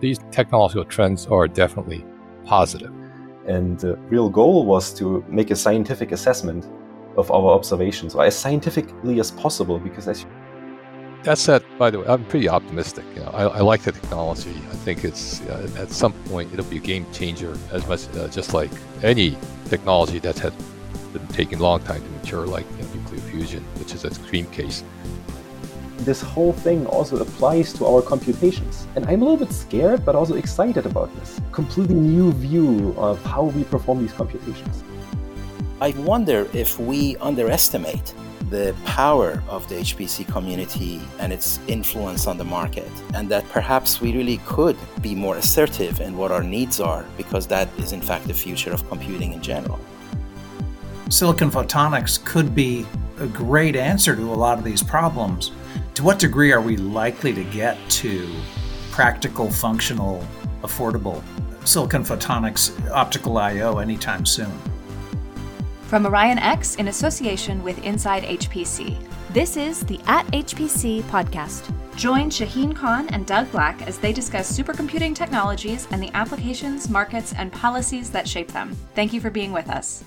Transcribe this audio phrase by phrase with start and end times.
[0.00, 2.04] these technological trends are definitely
[2.44, 2.92] positive.
[3.46, 6.68] And the real goal was to make a scientific assessment
[7.16, 10.26] of our observations, or as scientifically as possible, because as
[11.24, 13.04] that said, by the way, I'm pretty optimistic.
[13.14, 14.50] You know, I, I like the technology.
[14.50, 18.28] I think it's uh, at some point it'll be a game changer, as much uh,
[18.28, 18.70] just like
[19.02, 19.36] any
[19.70, 20.52] technology that had
[21.14, 24.10] been taking a long time to mature, like you know, nuclear fusion, which is an
[24.10, 24.84] extreme case.
[26.04, 28.86] This whole thing also applies to our computations.
[28.94, 31.40] And I'm a little bit scared, but also excited about this.
[31.50, 34.84] Completely new view of how we perform these computations.
[35.80, 38.14] I wonder if we underestimate
[38.50, 44.02] the power of the HPC community and its influence on the market, and that perhaps
[44.02, 48.02] we really could be more assertive in what our needs are, because that is, in
[48.02, 49.80] fact, the future of computing in general.
[51.10, 52.86] Silicon photonics could be
[53.18, 55.52] a great answer to a lot of these problems.
[55.94, 58.28] To what degree are we likely to get to
[58.90, 60.26] practical, functional,
[60.62, 61.22] affordable
[61.64, 64.52] silicon photonics optical I/O anytime soon?
[65.86, 68.98] From OrionX in association with InsideHPC,
[69.32, 71.72] this is the At HPC podcast.
[71.96, 77.32] Join Shaheen Khan and Doug Black as they discuss supercomputing technologies and the applications, markets,
[77.36, 78.76] and policies that shape them.
[78.94, 80.02] Thank you for being with us.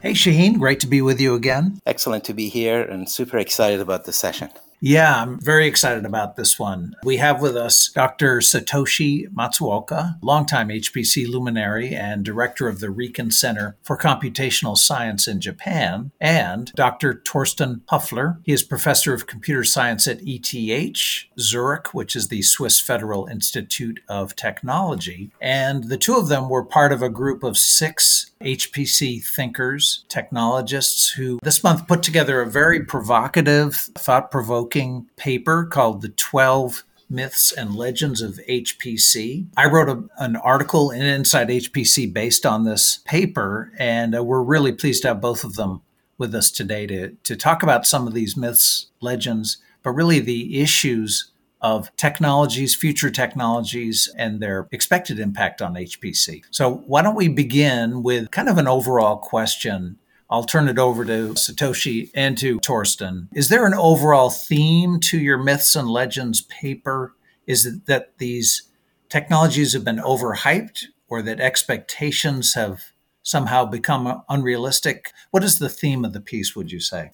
[0.00, 1.80] Hey, Shaheen, great to be with you again.
[1.84, 4.48] Excellent to be here and super excited about this session.
[4.80, 6.94] Yeah, I'm very excited about this one.
[7.02, 8.38] We have with us Dr.
[8.38, 15.40] Satoshi Matsuoka, longtime HPC luminary and director of the Riken Center for Computational Science in
[15.40, 17.14] Japan, and Dr.
[17.14, 18.38] Torsten Hoefler.
[18.44, 23.98] He is professor of computer science at ETH Zurich, which is the Swiss Federal Institute
[24.08, 25.32] of Technology.
[25.40, 31.10] And the two of them were part of a group of six HPC thinkers, technologists
[31.10, 37.52] who this month put together a very provocative, thought provoking paper called The 12 Myths
[37.52, 39.46] and Legends of HPC.
[39.56, 44.72] I wrote a, an article in InsideHPC based on this paper, and uh, we're really
[44.72, 45.82] pleased to have both of them
[46.18, 50.60] with us today to, to talk about some of these myths, legends, but really the
[50.60, 51.30] issues
[51.60, 56.42] of technologies, future technologies, and their expected impact on HPC.
[56.50, 59.98] So, why don't we begin with kind of an overall question?
[60.30, 63.28] I'll turn it over to Satoshi and to Torsten.
[63.34, 67.14] Is there an overall theme to your myths and legends paper?
[67.46, 68.68] Is it that these
[69.08, 72.92] technologies have been overhyped or that expectations have
[73.22, 75.12] somehow become unrealistic?
[75.30, 77.12] What is the theme of the piece, would you say?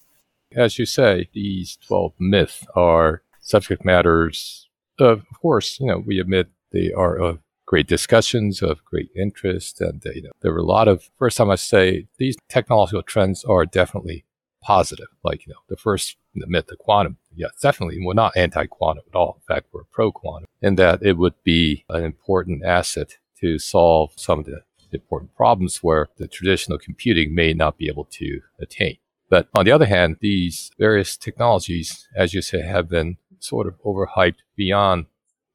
[0.56, 4.68] As you say, these 12 myths are subject matters.
[4.98, 9.80] Of course, you know, we admit they are of great discussions, of great interest.
[9.80, 13.02] And, uh, you know, there were a lot of, first time I say, these technological
[13.02, 14.24] trends are definitely
[14.62, 15.08] positive.
[15.22, 17.98] Like, you know, the first the myth of quantum, yes, definitely.
[18.00, 19.40] We're not anti quantum at all.
[19.40, 24.12] In fact, we're pro quantum, in that it would be an important asset to solve
[24.16, 24.62] some of the
[24.92, 28.96] important problems where the traditional computing may not be able to attain.
[29.28, 33.74] But on the other hand, these various technologies, as you say, have been sort of
[33.82, 35.06] overhyped beyond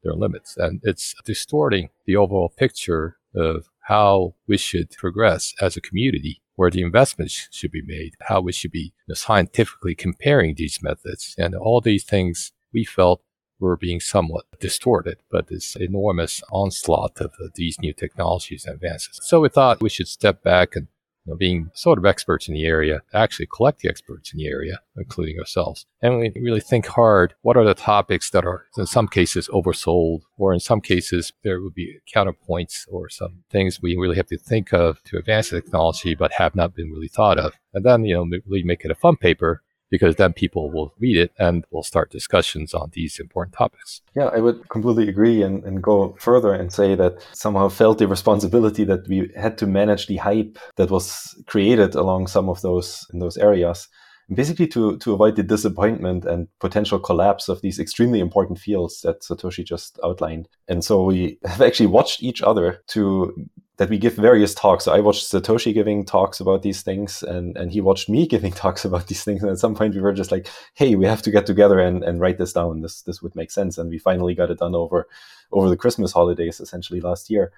[0.03, 0.55] their limits.
[0.57, 6.71] And it's distorting the overall picture of how we should progress as a community, where
[6.71, 11.35] the investments should be made, how we should be scientifically comparing these methods.
[11.37, 13.21] And all these things we felt
[13.59, 19.19] were being somewhat distorted, but this enormous onslaught of uh, these new technologies and advances.
[19.23, 20.87] So we thought we should step back and
[21.29, 24.79] know, being sort of experts in the area, actually collect the experts in the area,
[24.97, 25.85] including ourselves.
[26.01, 30.21] And we really think hard what are the topics that are, in some cases, oversold,
[30.37, 34.37] or in some cases, there would be counterpoints or some things we really have to
[34.37, 37.53] think of to advance the technology, but have not been really thought of.
[37.73, 41.17] And then, you know, really make it a fun paper because then people will read
[41.17, 44.01] it and we'll start discussions on these important topics.
[44.15, 48.07] Yeah, I would completely agree and, and go further and say that somehow felt the
[48.07, 53.05] responsibility that we had to manage the hype that was created along some of those
[53.13, 53.87] in those areas.
[54.27, 59.01] And basically to, to avoid the disappointment and potential collapse of these extremely important fields
[59.01, 60.47] that Satoshi just outlined.
[60.67, 63.33] And so we have actually watched each other to
[63.79, 64.83] that we give various talks.
[64.83, 68.51] So I watched Satoshi giving talks about these things and, and he watched me giving
[68.51, 69.41] talks about these things.
[69.41, 72.03] And at some point we were just like, hey, we have to get together and,
[72.03, 72.81] and write this down.
[72.81, 73.77] This this would make sense.
[73.77, 75.07] And we finally got it done over
[75.53, 77.53] over the Christmas holidays essentially last year.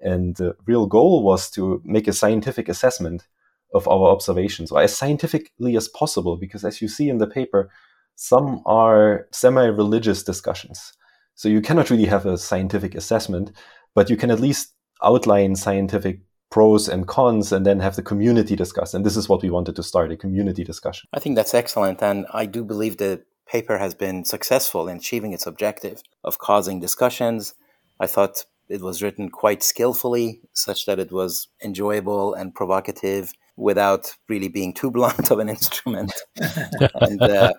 [0.00, 3.26] And the real goal was to make a scientific assessment
[3.74, 7.68] of our observations, or as scientifically as possible, because as you see in the paper,
[8.14, 10.92] some are semi-religious discussions.
[11.34, 13.50] So you cannot really have a scientific assessment,
[13.92, 16.20] but you can at least outline scientific
[16.50, 18.94] pros and cons and then have the community discuss.
[18.94, 21.08] And this is what we wanted to start a community discussion.
[21.12, 22.02] I think that's excellent.
[22.02, 26.80] And I do believe the paper has been successful in achieving its objective of causing
[26.80, 27.54] discussions
[28.00, 34.16] I thought it was written quite skillfully, such that it was enjoyable and provocative without
[34.28, 36.12] really being too blunt of an instrument.
[37.00, 37.52] and, uh,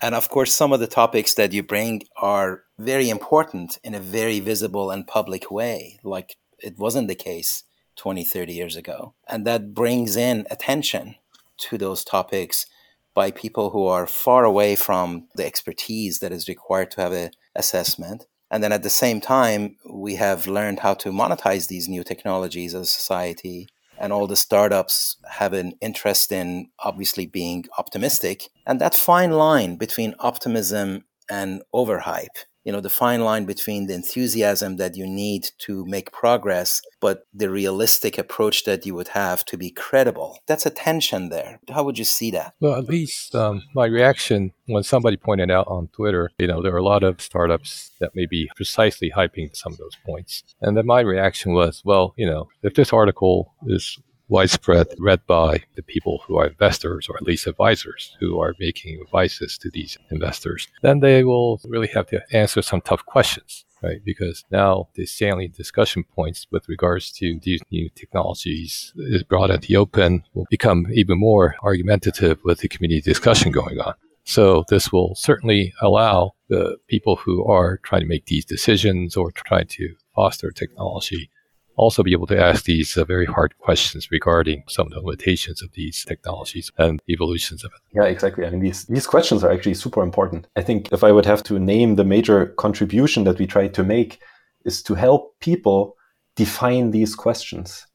[0.00, 4.00] and of course, some of the topics that you bring are very important in a
[4.00, 7.64] very visible and public way, like it wasn't the case
[7.96, 9.14] 20, 30 years ago.
[9.28, 11.16] And that brings in attention
[11.58, 12.66] to those topics
[13.14, 17.30] by people who are far away from the expertise that is required to have an
[17.54, 18.26] assessment.
[18.50, 22.74] And then at the same time, we have learned how to monetize these new technologies
[22.74, 23.68] as a society.
[23.98, 28.48] And all the startups have an interest in obviously being optimistic.
[28.66, 33.94] And that fine line between optimism and overhype you know the fine line between the
[33.94, 39.44] enthusiasm that you need to make progress but the realistic approach that you would have
[39.44, 40.38] to be credible.
[40.46, 41.58] That's a tension there.
[41.68, 42.54] How would you see that?
[42.60, 46.74] Well at least um, my reaction when somebody pointed out on twitter you know there
[46.74, 50.42] are a lot of startups that may be precisely hyping some of those points.
[50.60, 55.62] And then my reaction was well you know if this article is widespread read by
[55.76, 59.98] the people who are investors or at least advisors who are making advices to these
[60.10, 63.64] investors, then they will really have to answer some tough questions.
[63.82, 69.50] Right, because now the salient discussion points with regards to these new technologies is brought
[69.50, 73.94] at the open will become even more argumentative with the community discussion going on.
[74.24, 79.32] So this will certainly allow the people who are trying to make these decisions or
[79.32, 81.28] trying to foster technology
[81.76, 85.62] also be able to ask these uh, very hard questions regarding some of the limitations
[85.62, 87.80] of these technologies and evolutions of it.
[87.96, 88.46] Yeah, exactly.
[88.46, 90.48] I mean, these, these questions are actually super important.
[90.56, 93.84] I think if I would have to name the major contribution that we try to
[93.84, 94.20] make
[94.64, 95.96] is to help people
[96.36, 97.86] define these questions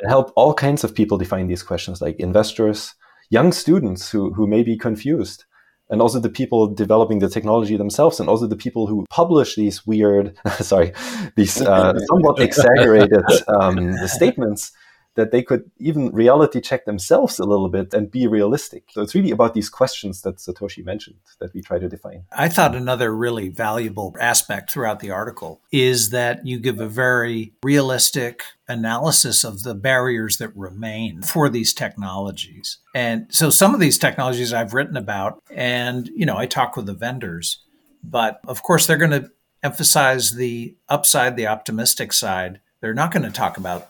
[0.00, 2.94] and help all kinds of people define these questions, like investors,
[3.30, 5.44] young students who, who may be confused
[5.90, 9.86] and also the people developing the technology themselves and also the people who publish these
[9.86, 10.92] weird sorry
[11.34, 14.72] these uh, somewhat exaggerated um, statements
[15.18, 18.84] that they could even reality check themselves a little bit and be realistic.
[18.92, 22.22] So it's really about these questions that Satoshi mentioned that we try to define.
[22.30, 27.52] I thought another really valuable aspect throughout the article is that you give a very
[27.64, 32.78] realistic analysis of the barriers that remain for these technologies.
[32.94, 36.86] And so some of these technologies I've written about and you know I talk with
[36.86, 37.64] the vendors,
[38.04, 39.32] but of course they're going to
[39.64, 42.60] emphasize the upside, the optimistic side.
[42.80, 43.88] They're not going to talk about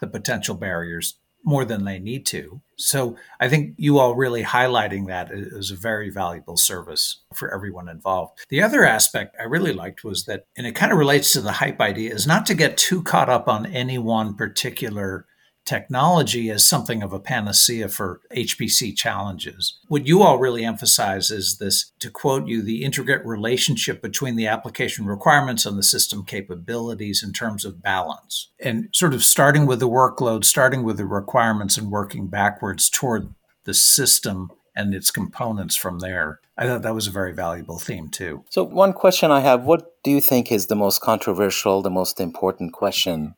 [0.00, 2.60] the potential barriers more than they need to.
[2.76, 7.88] So I think you all really highlighting that is a very valuable service for everyone
[7.88, 8.40] involved.
[8.48, 11.52] The other aspect I really liked was that, and it kind of relates to the
[11.52, 15.26] hype idea, is not to get too caught up on any one particular
[15.64, 19.78] technology as something of a panacea for HPC challenges.
[19.88, 24.46] What you all really emphasize is this, to quote you, the intricate relationship between the
[24.46, 28.50] application requirements and the system capabilities in terms of balance.
[28.58, 33.32] And sort of starting with the workload, starting with the requirements, and working backwards toward
[33.64, 36.40] the system and its components from there.
[36.56, 38.44] I thought that was a very valuable theme too.
[38.50, 42.20] So, one question I have what do you think is the most controversial, the most
[42.20, 43.34] important question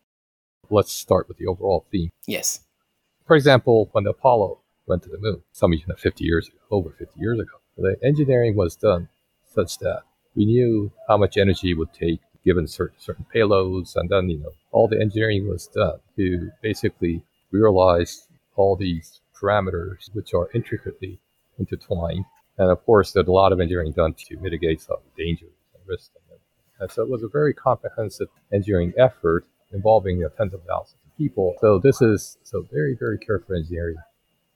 [0.73, 2.11] let's start with the overall theme.
[2.27, 2.61] Yes.
[3.27, 6.91] For example, when the Apollo went to the moon, some even 50 years ago, over
[6.91, 9.09] 50 years ago, the engineering was done
[9.55, 10.03] such that
[10.35, 14.39] we knew how much energy it would take given certain, certain payloads, and then you
[14.39, 18.27] know all the engineering was done to basically realize
[18.57, 21.19] all these parameters which are intricately
[21.59, 22.25] intertwined.
[22.59, 26.11] And of course, there's a lot of engineering done to mitigate some dangers and risks.
[26.81, 31.55] And so it was a very comprehensive engineering effort involving tens of thousands of people.
[31.61, 33.97] So this is so very, very careful engineering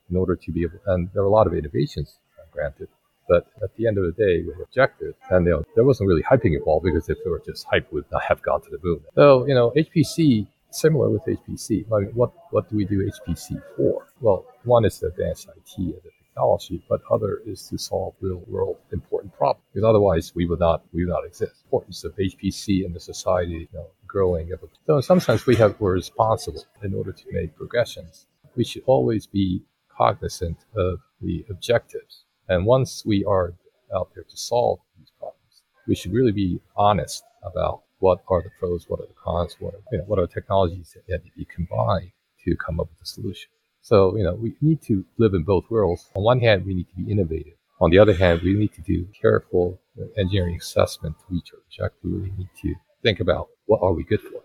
[0.09, 2.87] in order to be able, and there are a lot of innovations, uh, granted.
[3.27, 6.23] But at the end of the day, we objective, and you know, there wasn't really
[6.23, 9.01] hyping involved because if it were just hype, would not have gone to the moon.
[9.15, 11.85] So you know, HPC similar with HPC.
[11.93, 14.07] I mean, what what do we do HPC for?
[14.21, 18.77] Well, one is to advance IT the technology, but other is to solve real world
[18.91, 19.63] important problems.
[19.73, 21.53] Because otherwise, we would not we would not exist.
[21.55, 24.51] The importance of HPC in the society, you know, growing.
[24.85, 28.27] So in some sense, we have we're responsible in order to make progressions.
[28.55, 29.63] We should always be
[29.95, 32.23] cognizant of the objectives.
[32.49, 33.53] And once we are
[33.95, 38.51] out there to solve these problems, we should really be honest about what are the
[38.59, 41.35] pros, what are the cons, what are, you know, what are technologies that need to
[41.35, 42.11] be combined
[42.43, 43.49] to come up with a solution.
[43.87, 46.09] So, you know, we need to live in both worlds.
[46.13, 47.53] On one hand, we need to be innovative.
[47.79, 49.79] On the other hand, we need to do careful
[50.17, 52.11] engineering assessment to reach our objective.
[52.11, 54.41] We need to think about what are we good for.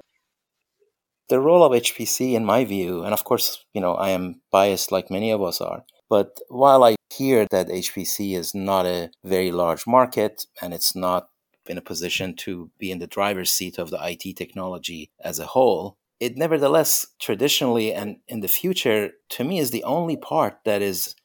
[1.28, 4.92] The role of HPC, in my view, and of course, you know, I am biased
[4.92, 9.50] like many of us are, but while I hear that HPC is not a very
[9.50, 11.30] large market and it's not
[11.66, 15.46] in a position to be in the driver's seat of the IT technology as a
[15.46, 15.96] whole.
[16.23, 21.17] It nevertheless, traditionally and in the future, to me, is the only part that is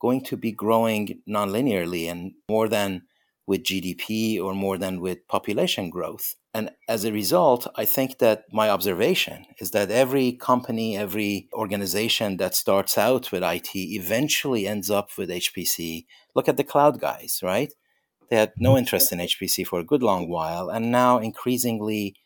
[0.00, 3.02] going to be growing nonlinearly and more than
[3.46, 6.36] with GDP or more than with population growth.
[6.54, 12.38] And as a result, I think that my observation is that every company, every organization
[12.38, 16.06] that starts out with IT eventually ends up with HPC.
[16.34, 17.74] Look at the cloud guys, right?
[18.30, 18.78] They had no mm-hmm.
[18.78, 20.70] interest in HPC for a good long while.
[20.70, 22.16] And now, increasingly,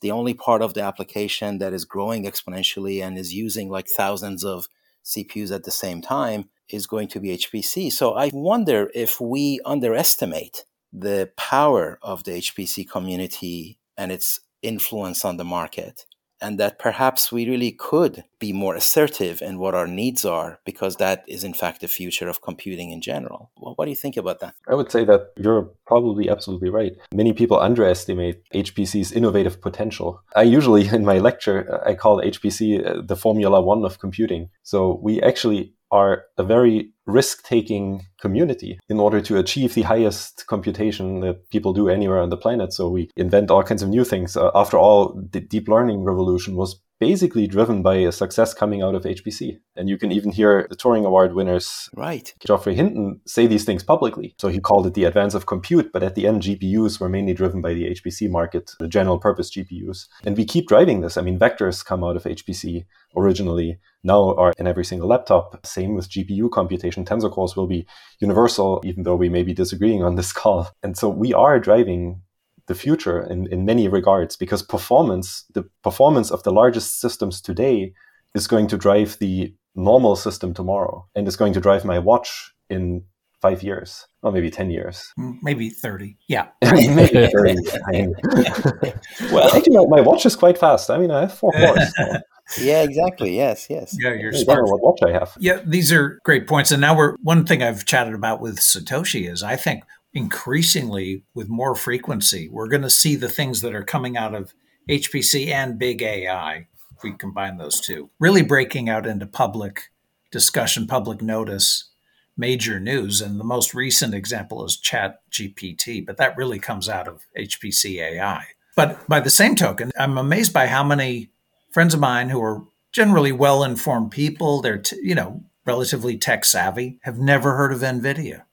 [0.00, 4.44] the only part of the application that is growing exponentially and is using like thousands
[4.44, 4.66] of
[5.04, 7.92] CPUs at the same time is going to be HPC.
[7.92, 15.24] So I wonder if we underestimate the power of the HPC community and its influence
[15.24, 16.06] on the market.
[16.40, 20.96] And that perhaps we really could be more assertive in what our needs are, because
[20.96, 23.50] that is, in fact, the future of computing in general.
[23.56, 24.54] Well, what do you think about that?
[24.68, 26.92] I would say that you're probably absolutely right.
[27.12, 30.22] Many people underestimate HPC's innovative potential.
[30.34, 34.50] I usually, in my lecture, I call HPC uh, the Formula One of computing.
[34.62, 40.46] So we actually are a very risk taking community in order to achieve the highest
[40.46, 42.72] computation that people do anywhere on the planet.
[42.72, 44.36] So we invent all kinds of new things.
[44.36, 48.94] Uh, after all, the deep learning revolution was basically driven by a success coming out
[48.94, 49.58] of HPC.
[49.76, 52.32] And you can even hear the Turing Award winners, right.
[52.46, 54.34] Geoffrey Hinton, say these things publicly.
[54.38, 57.34] So he called it the advance of compute, but at the end, GPUs were mainly
[57.34, 60.06] driven by the HPC market, the general purpose GPUs.
[60.24, 61.16] And we keep driving this.
[61.16, 62.86] I mean, vectors come out of HPC
[63.16, 65.66] originally, now are in every single laptop.
[65.66, 67.04] Same with GPU computation.
[67.04, 67.86] Tensor cores will be
[68.20, 70.70] universal, even though we may be disagreeing on this call.
[70.82, 72.22] And so we are driving
[72.66, 77.92] the future in, in many regards because performance, the performance of the largest systems today
[78.34, 82.52] is going to drive the normal system tomorrow and is going to drive my watch
[82.68, 83.04] in
[83.40, 85.12] five years or maybe 10 years.
[85.42, 86.48] Maybe 30 yeah.
[86.62, 87.56] Maybe 30
[89.32, 90.90] well actually my, my, watch is quite fast.
[90.90, 92.18] I mean i have four cores so.
[92.62, 93.36] yeah exactly.
[93.36, 93.96] Yes yes.
[94.00, 95.36] Yeah you're smart what watch i have.
[95.38, 96.70] Yeah these are great points.
[96.72, 99.84] And now we're one thing i've chatted about with satoshi is i think
[100.16, 104.54] increasingly with more frequency, we're going to see the things that are coming out of
[104.88, 109.90] HPC and big AI, if we combine those two, really breaking out into public
[110.32, 111.90] discussion, public notice,
[112.34, 113.20] major news.
[113.20, 117.96] And the most recent example is Chat GPT, but that really comes out of HPC
[118.00, 118.46] AI.
[118.74, 121.28] But by the same token, I'm amazed by how many
[121.72, 126.46] friends of mine who are generally well informed people, they're, t- you know, relatively tech
[126.46, 128.45] savvy, have never heard of NVIDIA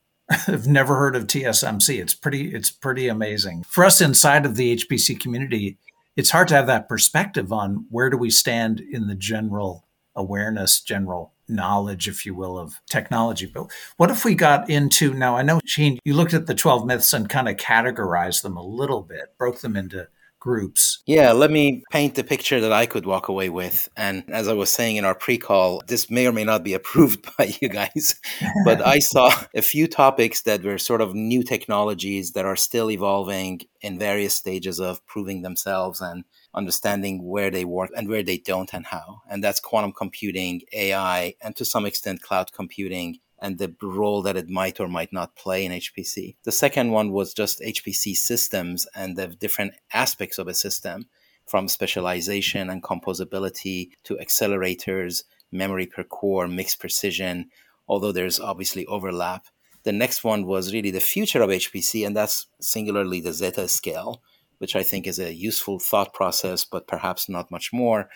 [0.47, 1.99] I've never heard of TSMC.
[1.99, 3.63] It's pretty it's pretty amazing.
[3.63, 5.77] For us inside of the HPC community,
[6.15, 10.79] it's hard to have that perspective on where do we stand in the general awareness,
[10.81, 13.45] general knowledge, if you will, of technology.
[13.45, 15.35] But what if we got into now?
[15.35, 18.63] I know, Shaheen, you looked at the 12 myths and kind of categorized them a
[18.63, 20.07] little bit, broke them into
[20.43, 21.01] groups.
[21.07, 23.87] Yeah, let me paint the picture that I could walk away with.
[23.95, 26.73] And as I was saying in our pre call, this may or may not be
[26.79, 28.19] approved by you guys,
[28.65, 32.91] but I saw a few topics that were sort of new technologies that are still
[32.91, 38.37] evolving in various stages of proving themselves and understanding where they work and where they
[38.37, 39.21] don't and how.
[39.29, 44.37] And that's quantum computing, AI, and to some extent cloud computing and the role that
[44.37, 46.37] it might or might not play in HPC.
[46.45, 51.07] The second one was just HPC systems and the different aspects of a system
[51.45, 57.49] from specialization and composability to accelerators, memory per core, mixed precision,
[57.85, 59.47] although there's obviously overlap.
[59.83, 64.19] The next one was really the future of HPC, and that's singularly the zettascale,
[64.59, 68.07] which I think is a useful thought process, but perhaps not much more.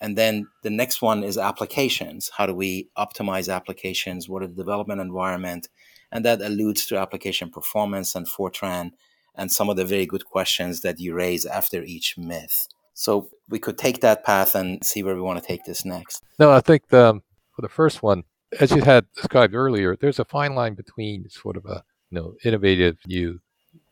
[0.00, 2.30] And then the next one is applications.
[2.36, 4.28] How do we optimize applications?
[4.28, 5.68] What is the development environment?
[6.12, 8.92] And that alludes to application performance and Fortran
[9.34, 12.68] and some of the very good questions that you raise after each myth.
[12.94, 16.22] So we could take that path and see where we want to take this next.
[16.38, 17.20] No, I think the,
[17.54, 18.24] for the first one,
[18.60, 22.34] as you had described earlier, there's a fine line between sort of a you know
[22.44, 23.40] innovative new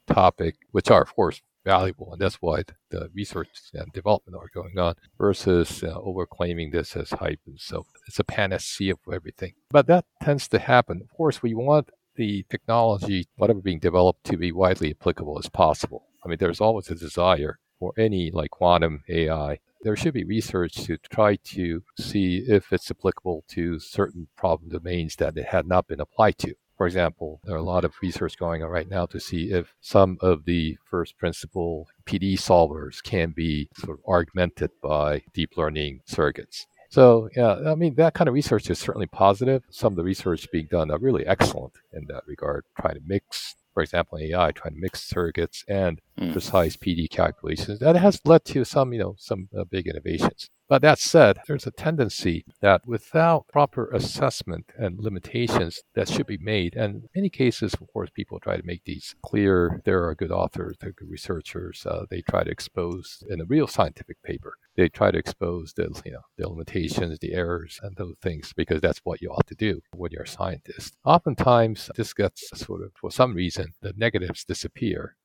[0.06, 4.78] topic, which are of course valuable, and that's why the research and development are going
[4.78, 9.54] on, versus uh, overclaiming this as hype and so it's a panacea for everything.
[9.70, 11.00] But that tends to happen.
[11.02, 16.04] Of course, we want the technology, whatever being developed, to be widely applicable as possible.
[16.24, 19.58] I mean, there's always a desire for any like quantum AI.
[19.82, 25.16] There should be research to try to see if it's applicable to certain problem domains
[25.16, 26.54] that it had not been applied to.
[26.82, 29.72] For example, there are a lot of research going on right now to see if
[29.80, 36.00] some of the first principle PDE solvers can be sort of augmented by deep learning
[36.10, 36.66] surrogates.
[36.90, 39.62] So, yeah, I mean, that kind of research is certainly positive.
[39.70, 43.54] Some of the research being done are really excellent in that regard, trying to mix
[43.72, 46.32] for example, AI trying to mix surrogates and mm.
[46.32, 47.78] precise PDE calculations.
[47.78, 50.50] That has led to some, you know, some uh, big innovations.
[50.72, 56.38] But that said, there's a tendency that without proper assessment and limitations that should be
[56.38, 59.82] made, and in many cases, of course, people try to make these clear.
[59.84, 61.84] There are good authors, there are good researchers.
[61.84, 64.54] Uh, they try to expose in a real scientific paper.
[64.74, 68.80] They try to expose the, you know, the limitations, the errors, and those things because
[68.80, 70.96] that's what you ought to do when you're a scientist.
[71.04, 75.16] Oftentimes, this gets sort of, for some reason, the negatives disappear.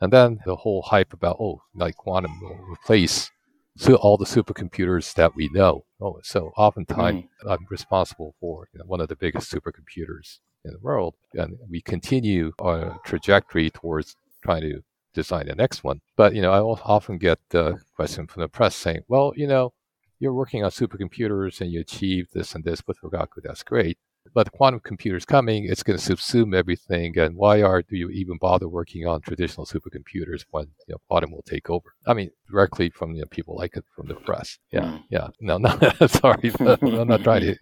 [0.00, 3.30] And then the whole hype about, oh, like quantum will replace
[3.78, 5.84] so all the supercomputers that we know.
[6.00, 7.50] Oh, so oftentimes mm.
[7.50, 11.80] I'm responsible for you know, one of the biggest supercomputers in the world, and we
[11.80, 14.82] continue our trajectory towards trying to
[15.14, 16.00] design the next one.
[16.16, 19.72] But you know, I often get the question from the press saying, "Well, you know,
[20.18, 23.42] you're working on supercomputers and you achieved this and this with Fugaku.
[23.44, 23.98] That's great
[24.34, 25.66] but the quantum computer is coming.
[25.66, 27.18] It's going to subsume everything.
[27.18, 31.32] And why are do you even bother working on traditional supercomputers when you know, quantum
[31.32, 31.94] will take over?
[32.06, 34.58] I mean, directly from you know, people like it from the press.
[34.72, 34.96] Yeah, hmm.
[35.10, 35.28] yeah.
[35.40, 35.78] No, no.
[36.06, 37.56] sorry, I'm not trying to.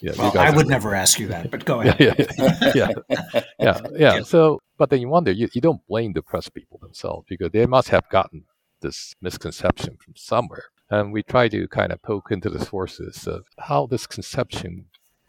[0.00, 1.96] Yeah, well, I would never ask you that, but go ahead.
[2.00, 2.88] Yeah, yeah,
[3.18, 4.22] yeah, yeah, yeah.
[4.22, 7.66] So, but then you wonder, you, you don't blame the press people themselves because they
[7.66, 8.44] must have gotten
[8.80, 10.64] this misconception from somewhere.
[10.90, 14.86] And we try to kind of poke into the sources of how this conception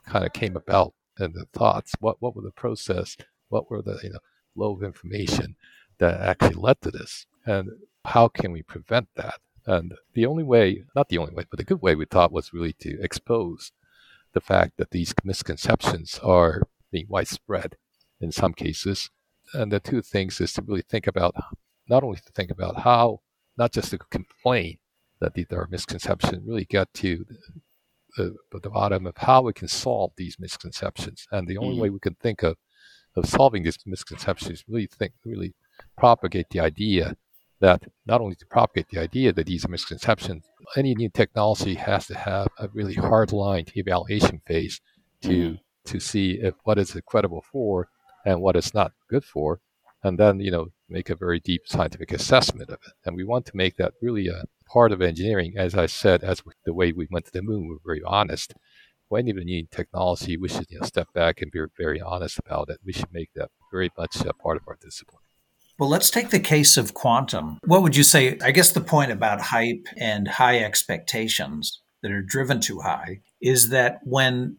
[0.10, 1.94] kind of came about and the thoughts.
[2.00, 3.16] What what were the process?
[3.50, 4.20] What were the you know
[4.54, 5.56] flow of information
[6.00, 7.26] that actually led to this?
[7.46, 7.70] And
[8.06, 9.40] how can we prevent that?
[9.66, 12.54] And the only way, not the only way, but the good way we thought was
[12.54, 13.72] really to expose
[14.34, 17.76] the fact that these misconceptions are being widespread
[18.20, 19.10] in some cases.
[19.54, 21.36] And the two things is to really think about,
[21.88, 23.22] not only to think about how,
[23.58, 24.78] not just to complain
[25.20, 27.26] that these are misconceptions, really get to
[28.20, 31.26] the, the bottom of how we can solve these misconceptions.
[31.32, 31.82] And the only mm-hmm.
[31.82, 32.58] way we can think of
[33.16, 35.56] of solving these misconceptions is really think really
[35.98, 37.16] propagate the idea
[37.60, 40.46] that not only to propagate the idea that these are misconceptions,
[40.78, 44.80] any new technology has to have a really hard line evaluation phase
[45.22, 45.56] to mm-hmm.
[45.92, 47.90] to see if what is it credible for
[48.26, 49.60] and what it's not good for,
[50.04, 52.94] and then you know make a very deep scientific assessment of it.
[53.06, 56.42] And we want to make that really a part of engineering, as I said, as
[56.66, 58.54] the way we went to the moon, we're very honest.
[59.08, 62.70] When you need technology, we should you know, step back and be very honest about
[62.70, 62.80] it.
[62.86, 65.24] We should make that very much a part of our discipline.
[65.80, 67.58] Well, let's take the case of quantum.
[67.64, 68.38] What would you say?
[68.44, 73.70] I guess the point about hype and high expectations that are driven too high is
[73.70, 74.58] that when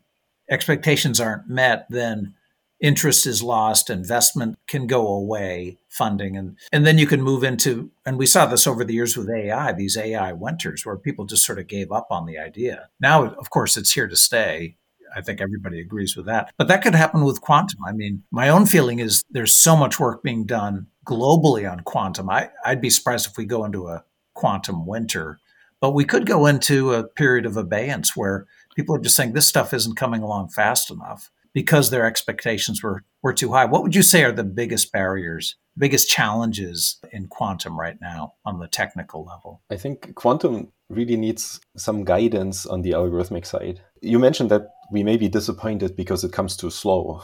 [0.50, 2.34] expectations aren't met, then
[2.80, 7.90] interest is lost, investment can go away, funding, and and then you can move into
[8.04, 11.44] and we saw this over the years with AI, these AI winters where people just
[11.44, 12.88] sort of gave up on the idea.
[13.00, 14.76] Now, of course, it's here to stay.
[15.14, 16.52] I think everybody agrees with that.
[16.56, 17.80] But that could happen with quantum.
[17.84, 22.30] I mean, my own feeling is there's so much work being done globally on quantum.
[22.30, 25.40] I, I'd be surprised if we go into a quantum winter,
[25.80, 29.48] but we could go into a period of abeyance where people are just saying this
[29.48, 33.64] stuff isn't coming along fast enough because their expectations were, were too high.
[33.64, 38.60] What would you say are the biggest barriers, biggest challenges in quantum right now on
[38.60, 39.62] the technical level?
[39.70, 43.80] I think quantum really needs some guidance on the algorithmic side.
[44.00, 47.22] You mentioned that we may be disappointed because it comes too slow.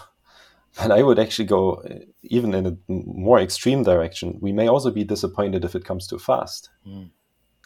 [0.76, 4.38] But I would actually go uh, even in a more extreme direction.
[4.40, 6.68] We may also be disappointed if it comes too fast.
[6.86, 7.10] Mm.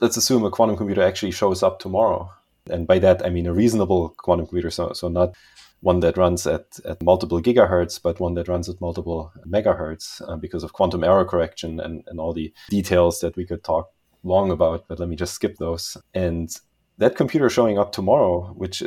[0.00, 2.30] Let's assume a quantum computer actually shows up tomorrow.
[2.70, 4.70] And by that, I mean a reasonable quantum computer.
[4.70, 5.34] So, so not
[5.80, 10.36] one that runs at, at multiple gigahertz, but one that runs at multiple megahertz uh,
[10.36, 13.90] because of quantum error correction and, and all the details that we could talk
[14.22, 14.86] long about.
[14.88, 15.96] But let me just skip those.
[16.12, 16.54] And
[16.98, 18.82] that computer showing up tomorrow, which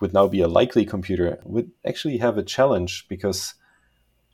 [0.00, 3.54] would now be a likely computer, would actually have a challenge because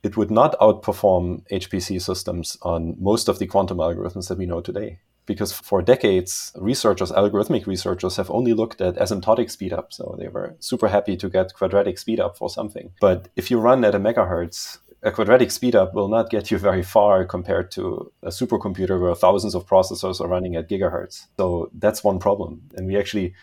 [0.03, 4.61] it would not outperform HPC systems on most of the quantum algorithms that we know
[4.61, 9.93] today because for decades, researchers, algorithmic researchers, have only looked at asymptotic speedup.
[9.93, 12.91] So they were super happy to get quadratic speedup for something.
[12.99, 16.81] But if you run at a megahertz, a quadratic speedup will not get you very
[16.81, 21.27] far compared to a supercomputer where thousands of processors are running at gigahertz.
[21.37, 22.63] So that's one problem.
[22.75, 23.35] And we actually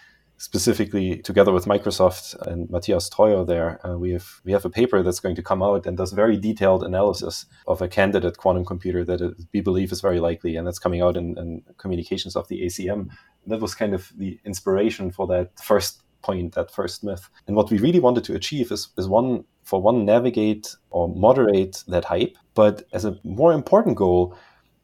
[0.43, 5.01] specifically together with Microsoft and Matthias Troyer there, uh, we have we have a paper
[5.01, 9.05] that's going to come out and does very detailed analysis of a candidate quantum computer
[9.05, 12.49] that it, we believe is very likely, and that's coming out in, in communications of
[12.49, 13.11] the ACM.
[13.47, 17.31] That was kind of the inspiration for that first point, that first myth.
[17.47, 21.85] And what we really wanted to achieve is, is one for one navigate or moderate
[21.87, 24.37] that hype, but as a more important goal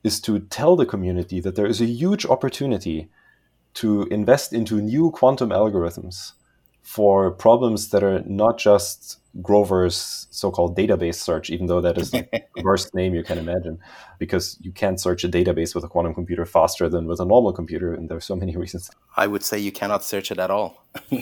[0.05, 3.09] is to tell the community that there is a huge opportunity
[3.75, 6.33] to invest into new quantum algorithms
[6.83, 12.27] for problems that are not just Grover's so-called database search, even though that is the
[12.63, 13.79] worst name you can imagine,
[14.19, 17.53] because you can't search a database with a quantum computer faster than with a normal
[17.53, 18.91] computer, and there are so many reasons.
[19.17, 20.83] I would say you cannot search it at all.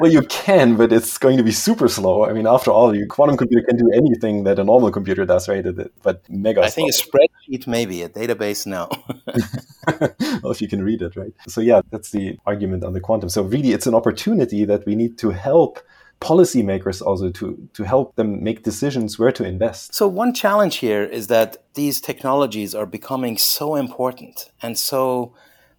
[0.00, 2.24] well, you can, but it's going to be super slow.
[2.24, 5.48] I mean, after all, your quantum computer can do anything that a normal computer does,
[5.48, 5.64] right?
[6.02, 6.62] But mega.
[6.62, 7.18] I think slow.
[7.20, 8.88] a spreadsheet, maybe a database, no.
[10.42, 11.34] well, if you can read it, right?
[11.48, 13.28] So yeah, that's the argument on the quantum.
[13.28, 15.80] So really, it's an opportunity that we need to help
[16.20, 19.94] policymakers also to, to help them make decisions where to invest.
[19.94, 25.34] So, one challenge here is that these technologies are becoming so important and so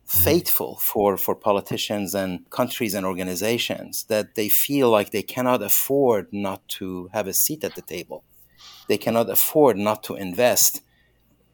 [0.05, 6.27] faithful for, for politicians and countries and organizations that they feel like they cannot afford
[6.33, 8.23] not to have a seat at the table.
[8.89, 10.81] They cannot afford not to invest,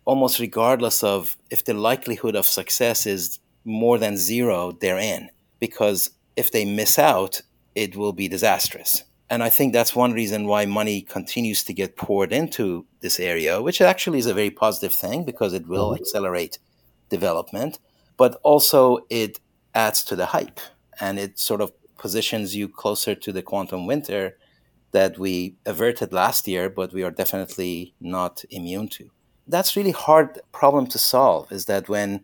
[0.06, 5.30] almost regardless of if the likelihood of success is more than zero, they're in.
[5.60, 7.42] Because if they miss out,
[7.78, 9.04] it will be disastrous.
[9.30, 13.62] And I think that's one reason why money continues to get poured into this area,
[13.62, 16.02] which actually is a very positive thing because it will mm-hmm.
[16.02, 16.58] accelerate
[17.10, 17.78] development,
[18.18, 19.40] but also it
[19.76, 20.60] adds to the hype
[21.00, 24.38] and it sort of positions you closer to the quantum winter
[24.92, 29.12] that we averted last year, but we are definitely not immune to.
[29.46, 32.24] That's really hard problem to solve is that when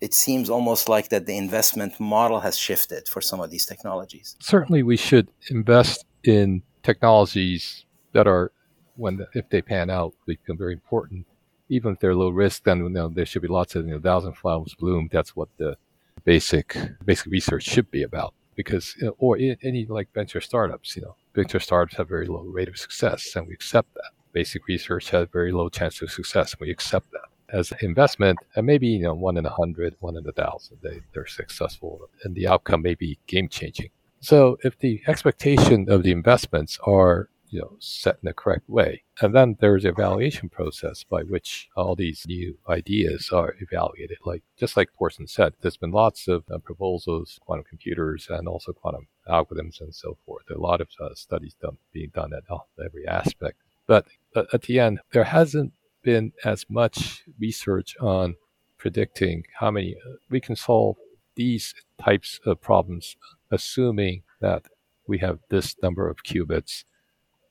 [0.00, 4.36] it seems almost like that the investment model has shifted for some of these technologies.
[4.40, 8.52] Certainly, we should invest in technologies that are,
[8.96, 11.26] when if they pan out, become very important.
[11.68, 14.00] Even if they're low risk, then you know, there should be lots of you know,
[14.00, 15.08] thousand flowers bloom.
[15.10, 15.76] That's what the
[16.24, 18.34] basic basic research should be about.
[18.54, 22.42] Because you know, or any like venture startups, you know, venture startups have very low
[22.42, 24.10] rate of success, and we accept that.
[24.32, 28.38] Basic research has very low chance of success, and we accept that as an investment,
[28.56, 32.08] and maybe you know one in a hundred, one in a thousand, they they're successful,
[32.24, 33.90] and the outcome may be game changing.
[34.20, 39.02] So if the expectation of the investments are you know set in the correct way,
[39.20, 44.18] and then there's a evaluation process by which all these new ideas are evaluated.
[44.24, 48.72] Like just like Torsten said, there's been lots of uh, proposals, quantum computers, and also
[48.72, 50.44] quantum algorithms, and so forth.
[50.50, 52.44] A lot of uh, studies done, being done at
[52.84, 53.58] every aspect.
[53.86, 54.06] But
[54.36, 58.36] uh, at the end, there hasn't been as much research on
[58.78, 60.96] predicting how many uh, we can solve
[61.34, 63.16] these types of problems,
[63.50, 64.66] assuming that
[65.06, 66.84] we have this number of qubits,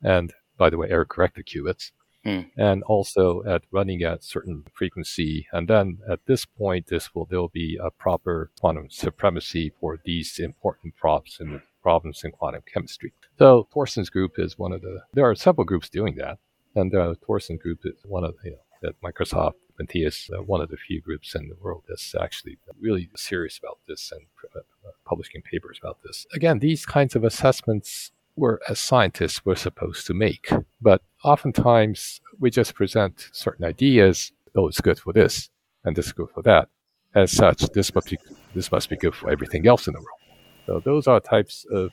[0.03, 1.91] and by the way, error corrected qubits,
[2.25, 2.49] mm.
[2.57, 5.47] and also at running at certain frequency.
[5.51, 10.39] And then at this point, this will there'll be a proper quantum supremacy for these
[10.39, 13.13] important props and problems in quantum chemistry.
[13.39, 15.01] So Torsten's group is one of the.
[15.13, 16.37] There are several groups doing that.
[16.77, 19.55] And uh, Torsten Group is one of you know, at Microsoft.
[19.79, 23.77] Matthias, uh, one of the few groups in the world that's actually really serious about
[23.87, 24.21] this and
[24.55, 24.59] uh,
[25.05, 26.25] publishing papers about this.
[26.33, 32.51] Again, these kinds of assessments we're as scientists we're supposed to make, but oftentimes we
[32.51, 34.31] just present certain ideas.
[34.55, 35.49] Oh, it's good for this,
[35.83, 36.69] and this is good for that.
[37.15, 38.17] As such, this must be
[38.53, 40.21] this must be good for everything else in the world.
[40.67, 41.91] So those are types of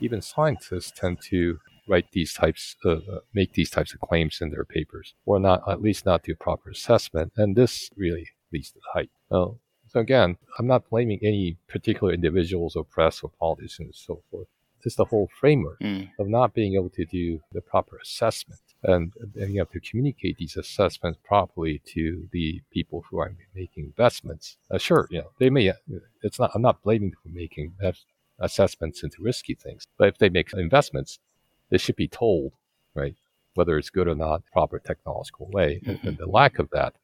[0.00, 1.58] even scientists tend to
[1.90, 5.62] write these types of, uh, make these types of claims in their papers, or not
[5.68, 7.32] at least not do proper assessment.
[7.36, 9.10] And this really leads to the hype.
[9.30, 9.54] Uh,
[9.88, 14.46] so again, I'm not blaming any particular individuals or press or politicians and so forth.
[14.84, 16.08] Just the whole framework mm.
[16.18, 20.56] of not being able to do the proper assessment and being able to communicate these
[20.56, 24.56] assessments properly to the people who are making investments.
[24.70, 25.70] Uh, sure, you know they may.
[26.22, 26.52] It's not.
[26.54, 27.74] I'm not blaming them for making
[28.38, 31.18] assessments into risky things, but if they make investments,
[31.70, 32.52] they should be told,
[32.94, 33.16] right,
[33.54, 35.80] whether it's good or not, proper technological way.
[35.82, 35.90] Mm-hmm.
[35.90, 36.94] And, and, the lack of that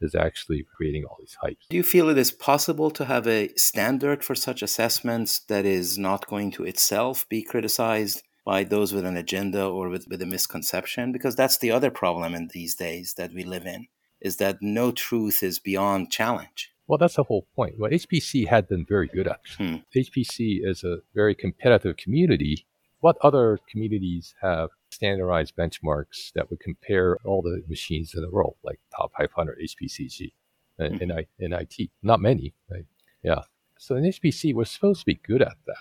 [0.00, 1.68] is actually creating all these hypes.
[1.70, 5.96] Do you feel it is possible to have a standard for such assessments that is
[5.96, 10.26] not going to itself be criticized by those with an agenda or with, with a
[10.26, 11.12] misconception?
[11.12, 13.86] Because that's the other problem in these days that we live in,
[14.20, 16.72] is that no truth is beyond challenge.
[16.86, 17.78] Well, that's the whole point.
[17.78, 19.40] What HPC had been very good at.
[19.58, 19.76] Hmm.
[19.94, 22.66] HPC is a very competitive community
[23.00, 28.56] what other communities have standardized benchmarks that would compare all the machines in the world,
[28.64, 30.32] like top 500 HPCG
[30.78, 31.90] in, in, in IT?
[32.02, 32.86] Not many, right?
[33.22, 33.42] Yeah.
[33.78, 35.76] So in HPC, we're supposed to be good at that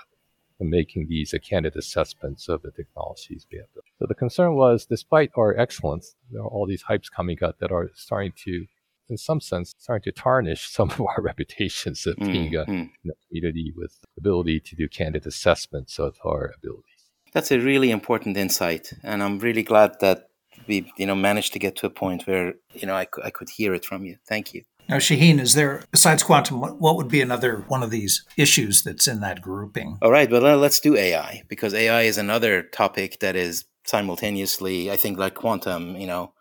[0.59, 3.67] and making these uh, candidate assessments of the technologies we have.
[3.99, 7.71] So the concern was, despite our excellence, there are all these hypes coming up that
[7.71, 8.65] are starting to,
[9.09, 12.89] in some sense, starting to tarnish some of our reputations of being mm, a mm.
[13.29, 16.94] community with ability to do candidate assessments of our ability
[17.35, 20.29] that's a really important insight, and I'm really glad that
[20.67, 23.49] we you know managed to get to a point where you know I, I could
[23.49, 24.15] hear it from you.
[24.27, 24.63] Thank you.
[24.87, 28.83] Now, Shaheen, is there, besides quantum, what, what would be another one of these issues
[28.83, 29.97] that's in that grouping?
[29.99, 34.91] All right, well, uh, let's do AI because AI is another topic that is simultaneously,
[34.91, 36.33] I think, like quantum, you know,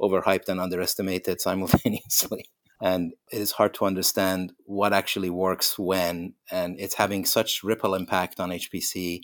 [0.00, 2.44] overhyped and underestimated simultaneously.
[2.80, 6.34] And it is hard to understand what actually works when.
[6.52, 9.22] And it's having such ripple impact on HPC,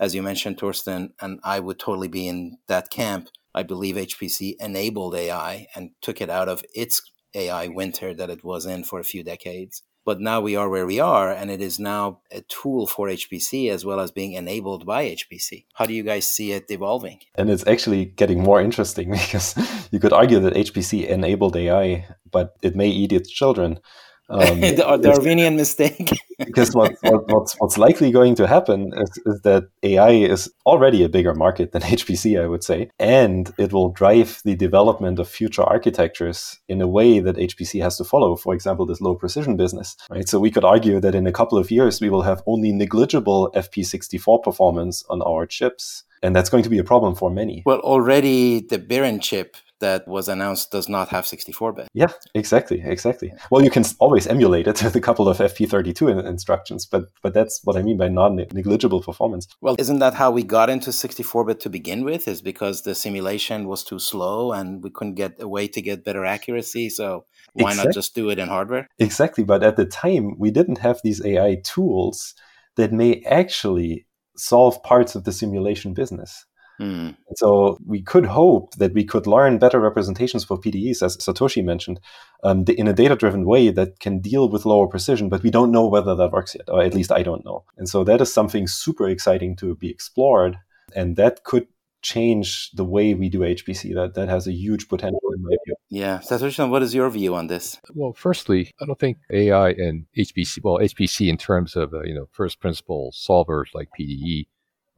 [0.00, 1.10] as you mentioned, Torsten.
[1.20, 3.28] And I would totally be in that camp.
[3.54, 7.02] I believe HPC enabled AI and took it out of its
[7.34, 9.82] AI winter that it was in for a few decades.
[10.04, 13.70] But now we are where we are, and it is now a tool for HPC
[13.70, 15.66] as well as being enabled by HPC.
[15.74, 17.18] How do you guys see it evolving?
[17.34, 19.54] And it's actually getting more interesting because
[19.90, 23.80] you could argue that HPC enabled AI, but it may eat its children.
[24.30, 26.10] Um, the Darwinian mistake.
[26.38, 31.02] because what, what, what's, what's likely going to happen is, is, that AI is already
[31.02, 35.28] a bigger market than HPC, I would say, and it will drive the development of
[35.28, 38.36] future architectures in a way that HPC has to follow.
[38.36, 40.28] For example, this low precision business, right?
[40.28, 43.50] So we could argue that in a couple of years we will have only negligible
[43.54, 46.04] FP64 performance on our chips.
[46.20, 47.62] And that's going to be a problem for many.
[47.64, 51.88] Well, already the Biren chip that was announced does not have 64 bit.
[51.94, 53.32] Yeah, exactly, exactly.
[53.50, 57.60] Well, you can always emulate it with a couple of FP32 instructions, but but that's
[57.64, 59.46] what I mean by non-negligible performance.
[59.60, 62.28] Well, isn't that how we got into 64 bit to begin with?
[62.28, 66.04] Is because the simulation was too slow and we couldn't get a way to get
[66.04, 66.90] better accuracy.
[66.90, 67.88] So why exactly.
[67.88, 68.88] not just do it in hardware?
[68.98, 69.44] Exactly.
[69.44, 72.34] But at the time, we didn't have these AI tools
[72.76, 76.46] that may actually solve parts of the simulation business.
[76.80, 77.16] Mm.
[77.36, 82.00] So we could hope that we could learn better representations for PDEs, as Satoshi mentioned,
[82.44, 85.28] um, in a data-driven way that can deal with lower precision.
[85.28, 87.64] But we don't know whether that works yet, or at least I don't know.
[87.76, 90.56] And so that is something super exciting to be explored,
[90.94, 91.66] and that could
[92.00, 93.94] change the way we do HPC.
[93.94, 95.74] That that has a huge potential in my view.
[95.90, 97.78] Yeah, Satoshi, what is your view on this?
[97.94, 102.14] Well, firstly, I don't think AI and HPC, well, HPC in terms of uh, you
[102.14, 104.46] know first principle solvers like PDE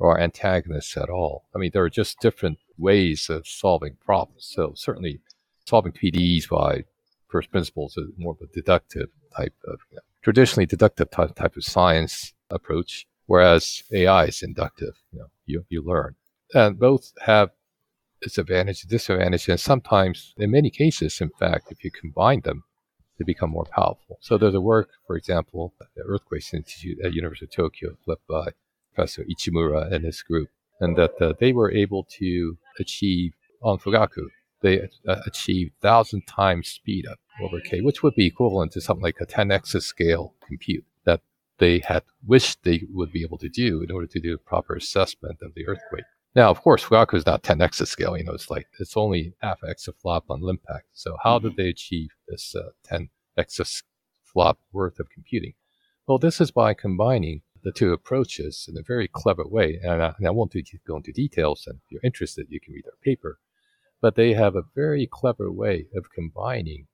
[0.00, 1.44] or antagonists at all.
[1.54, 4.46] I mean, there are just different ways of solving problems.
[4.50, 5.20] So certainly
[5.66, 6.84] solving PDEs by
[7.28, 11.56] first principles is more of a deductive type of, you know, traditionally deductive type, type
[11.56, 14.94] of science approach, whereas AI is inductive.
[15.12, 16.16] You know, you, you learn.
[16.54, 17.50] And both have
[18.22, 19.48] its advantage and disadvantage.
[19.48, 22.64] And sometimes, in many cases, in fact, if you combine them,
[23.18, 24.18] they become more powerful.
[24.20, 28.52] So there's a work, for example, the Earthquakes Institute at University of Tokyo, led by
[28.94, 30.48] Professor Ichimura and his group,
[30.80, 34.26] and that uh, they were able to achieve on Fugaku,
[34.62, 39.02] they uh, achieved thousand times speed up over K, which would be equivalent to something
[39.02, 41.20] like a 10 exascale compute that
[41.58, 44.74] they had wished they would be able to do in order to do a proper
[44.74, 46.04] assessment of the earthquake.
[46.34, 48.16] Now, of course, Fugaku is not 10 exascale.
[48.16, 50.82] You know, it's like it's only half exaflop on Linpack.
[50.92, 51.48] So how mm-hmm.
[51.48, 55.54] did they achieve this uh, 10 exaflop worth of computing?
[56.06, 59.78] Well, this is by combining the two approaches in a very clever way.
[59.82, 60.54] And I, and I won't
[60.86, 63.38] go into details, and if you're interested, you can read our paper.
[64.00, 66.86] But they have a very clever way of combining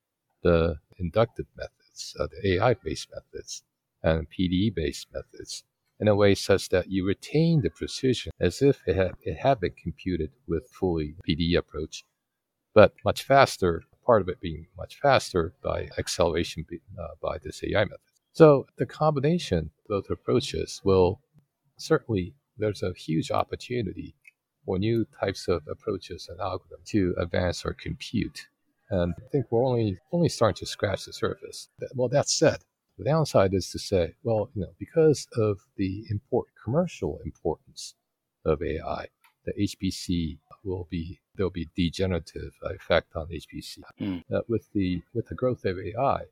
[0.43, 3.63] the inductive methods, uh, the AI based methods,
[4.03, 5.65] and PDE based methods
[5.99, 9.61] in a way such that you retain the precision as if it had, it had
[9.61, 12.05] been computed with fully PDE approach,
[12.75, 16.67] but much faster, part of it being much faster by acceleration
[16.99, 18.06] uh, by this AI method.
[18.37, 21.21] So the combination of both approaches will
[21.79, 24.15] certainly, there's a huge opportunity
[24.67, 28.47] for new types of approaches and algorithms to advance or compute.
[28.91, 31.71] And I think we're only only starting to scratch the surface.
[31.95, 32.59] Well, that said,
[32.99, 37.95] the downside is to say, well, you know, because of the import, commercial importance
[38.45, 39.07] of AI,
[39.47, 43.79] the HPC will be there'll be degenerative effect on HPC.
[43.99, 44.25] Mm.
[44.31, 46.25] Uh, with the with the growth of AI,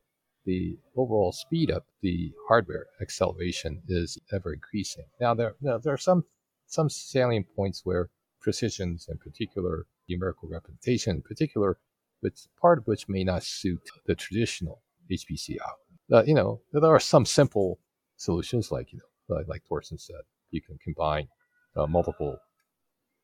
[0.45, 5.05] the overall speed up the hardware acceleration is ever increasing.
[5.19, 6.23] Now there, there are some
[6.67, 11.77] some salient points where precisions, in particular numerical representation, in particular,
[12.21, 14.81] which part of which may not suit the traditional
[15.11, 15.85] HPC algorithm.
[16.11, 17.79] Uh, you know, there are some simple
[18.17, 19.61] solutions, like you know, like, like
[19.97, 21.27] said, you can combine
[21.75, 22.37] uh, multiple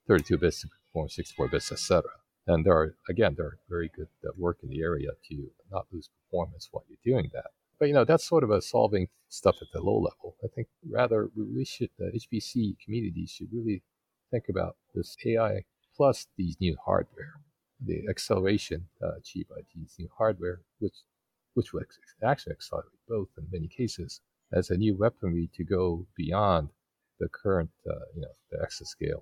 [0.08, 2.04] 32 bits to perform 64 bits, etc.
[2.48, 6.10] And there are, again, there are very good work in the area to not lose
[6.24, 7.52] performance while you're doing that.
[7.80, 10.36] But, you know, that's sort of a solving stuff at the low level.
[10.44, 13.84] I think rather we should, the HPC community should really
[14.32, 15.64] think about this AI
[15.96, 17.34] plus these new hardware,
[17.86, 20.96] the acceleration uh, achieved by these new hardware, which,
[21.54, 21.82] which will
[22.24, 24.22] actually accelerate both in many cases
[24.54, 26.70] as a new weaponry to go beyond
[27.20, 29.22] the current, uh, you know, the exascale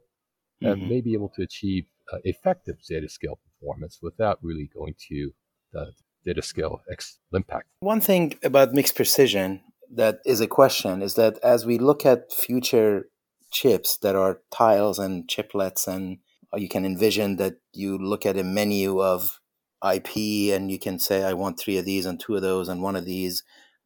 [0.62, 0.68] mm-hmm.
[0.68, 5.32] and may be able to achieve uh, effective Zettascale performance without really going to
[5.74, 5.92] the
[6.26, 7.68] data scale X impact.
[7.80, 12.32] One thing about mixed precision that is a question is that as we look at
[12.32, 13.06] future
[13.52, 16.20] chips that are tiles and chiplets, and
[16.56, 19.40] you can envision that you look at a menu of
[19.84, 22.82] IP and you can say, I want three of these and two of those and
[22.82, 23.44] one of these,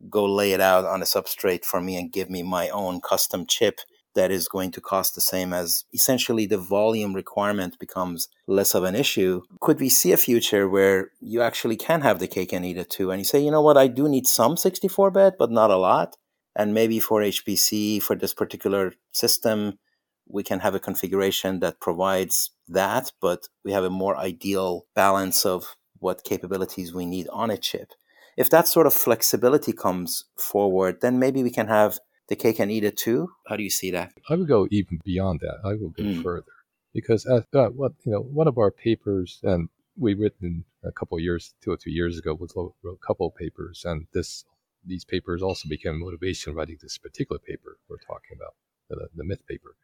[0.09, 3.45] go lay it out on a substrate for me and give me my own custom
[3.47, 3.79] chip
[4.15, 8.83] that is going to cost the same as essentially the volume requirement becomes less of
[8.83, 9.41] an issue.
[9.59, 12.89] Could we see a future where you actually can have the cake and eat it
[12.89, 13.11] too?
[13.11, 15.77] And you say, you know what, I do need some 64 bit, but not a
[15.77, 16.17] lot.
[16.55, 19.79] And maybe for HPC, for this particular system,
[20.27, 25.45] we can have a configuration that provides that, but we have a more ideal balance
[25.45, 27.93] of what capabilities we need on a chip.
[28.37, 32.71] If that sort of flexibility comes forward, then maybe we can have the cake and
[32.71, 33.29] eat it too?
[33.47, 34.13] How do you see that?
[34.29, 35.59] I would go even beyond that.
[35.63, 36.23] I will go mm.
[36.23, 36.51] further
[36.93, 41.19] because uh, uh, what you know, one of our papers, and we written a couple
[41.19, 44.45] years, two or three years ago, was wrote a couple of papers, and this
[44.85, 48.53] these papers also became motivation writing this particular paper we're talking about,
[48.89, 49.75] the, the myth paper,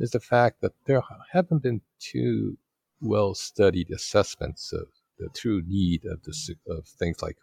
[0.00, 2.56] is the fact that there haven't been two
[3.00, 7.36] well studied assessments of the true need of the of things like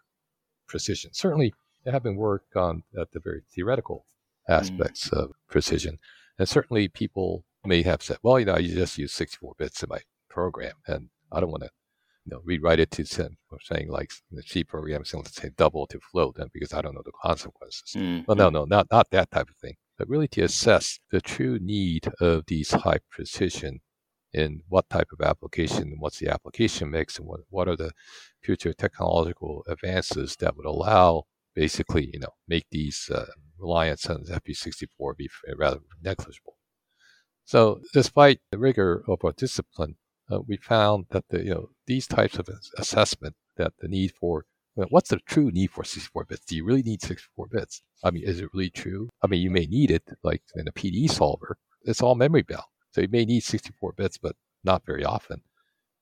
[0.68, 1.13] precision.
[1.13, 1.54] Certainly,
[1.86, 4.06] there have been work on at the very theoretical
[4.50, 5.17] aspects mm.
[5.17, 6.00] of precision.
[6.38, 9.89] And certainly people may have said, well, you know, you just use 64 bits in
[9.89, 11.69] my program, and I don't want to
[12.26, 15.52] you know, rewrite it to send, or saying like the C program, saying let's say
[15.56, 17.93] double to float, and because I don't know the consequences.
[17.95, 18.28] Mm.
[18.28, 21.60] Well, no, no, not not that type of thing, but really to assess the true
[21.62, 23.82] need of these high precision
[24.34, 27.91] in what type of application, and what's the application mix, and what what are the
[28.41, 33.26] future technological advances that would allow basically, you know, make these uh,
[33.58, 36.58] reliance on FP64 be rather negligible.
[37.46, 39.96] So, despite the rigor of our discipline,
[40.32, 44.46] uh, we found that the you know these types of assessment that the need for
[44.76, 46.46] what's the true need for 64 bits?
[46.46, 47.82] Do you really need 64 bits?
[48.04, 49.10] I mean, is it really true?
[49.22, 51.58] I mean, you may need it like in a PDE solver.
[51.84, 55.41] It's all memory bound, so you may need 64 bits, but not very often.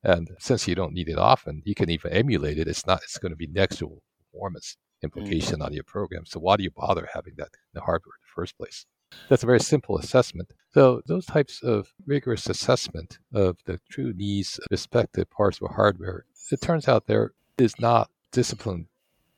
[0.04, 2.68] And since you don't need it often, you can even emulate it.
[2.68, 3.04] It's not.
[3.04, 5.64] It's going to be negligible performance implication mm-hmm.
[5.64, 6.26] on your program.
[6.26, 8.86] So why do you bother having that in the hardware in the first place?
[9.30, 10.54] That's a very simple assessment.
[10.74, 16.26] So those types of rigorous assessment of the true needs of respective parts of hardware,
[16.52, 18.88] it turns out there is not disciplined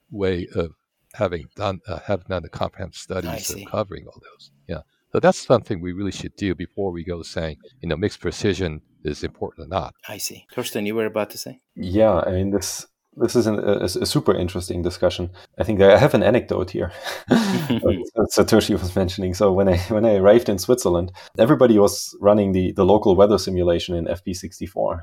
[0.10, 0.72] way of
[1.14, 4.52] having done uh, have done the comprehensive studies of covering all those.
[4.68, 4.82] Yeah.
[5.12, 8.82] So that's something we really should do before we go saying, you know, mixed precision
[9.04, 9.96] is important or not.
[10.10, 10.46] I see.
[10.54, 11.62] Torsten, you were about to say?
[11.76, 12.86] Yeah, I mean, this
[13.18, 15.30] this is an, a, a, super interesting discussion.
[15.58, 16.92] I think I have an anecdote here.
[17.30, 19.34] Satoshi was mentioning.
[19.34, 23.38] So when I when I arrived in Switzerland, everybody was running the the local weather
[23.38, 25.02] simulation in FP64,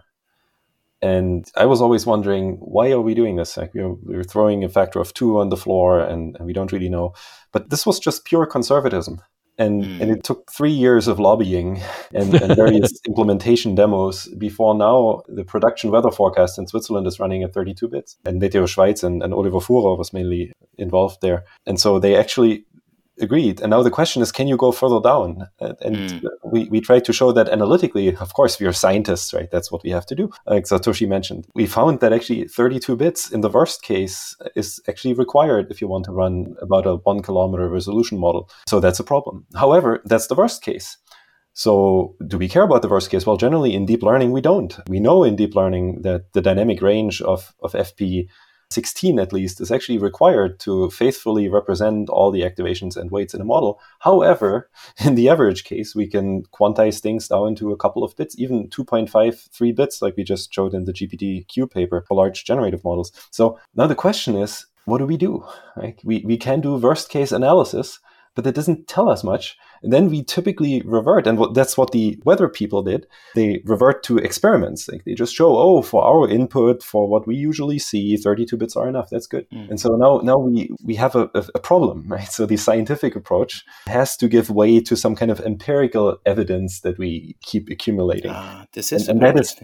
[1.01, 3.57] and I was always wondering why are we doing this?
[3.57, 6.46] Like we are, we are throwing a factor of two on the floor, and, and
[6.46, 7.14] we don't really know.
[7.53, 9.20] But this was just pure conservatism
[9.58, 10.00] and mm.
[10.00, 11.80] and it took three years of lobbying
[12.14, 17.42] and, and various implementation demos before now the production weather forecast in Switzerland is running
[17.42, 18.16] at 32 bits.
[18.24, 21.44] And MeteoSchweiz and, and Oliver Fuhrer was mainly involved there.
[21.66, 22.64] And so they actually
[23.22, 23.61] agreed.
[23.61, 25.48] And now the question is, can you go further down?
[25.61, 26.24] And mm.
[26.44, 29.50] we, we tried to show that analytically, of course, we are scientists, right?
[29.50, 30.30] That's what we have to do.
[30.46, 35.14] Like Satoshi mentioned, we found that actually 32 bits in the worst case is actually
[35.14, 38.50] required if you want to run about a one kilometer resolution model.
[38.68, 39.46] So that's a problem.
[39.54, 40.96] However, that's the worst case.
[41.54, 43.26] So, do we care about the worst case?
[43.26, 44.74] Well, generally in deep learning, we don't.
[44.88, 48.28] We know in deep learning that the dynamic range of, of FP
[48.72, 53.40] 16 at least is actually required to faithfully represent all the activations and weights in
[53.40, 53.80] a model.
[54.00, 54.70] However,
[55.04, 58.68] in the average case, we can quantize things down to a couple of bits, even
[58.68, 63.12] 2.53 bits, like we just showed in the GPT-Q paper for large generative models.
[63.30, 65.46] So now the question is, what do we do?
[65.76, 66.00] Right?
[66.04, 68.00] We, we can do worst case analysis,
[68.34, 69.56] but that doesn't tell us much.
[69.82, 73.06] And then we typically revert, and that's what the weather people did.
[73.34, 74.88] They revert to experiments.
[74.88, 78.76] Like they just show, oh, for our input, for what we usually see, 32 bits
[78.76, 79.10] are enough.
[79.10, 79.48] That's good.
[79.50, 79.70] Mm.
[79.70, 82.28] And so now, now we we have a, a, a, problem, right?
[82.28, 86.98] So the scientific approach has to give way to some kind of empirical evidence that
[86.98, 88.30] we keep accumulating.
[88.33, 89.56] Ah, this is and, and that is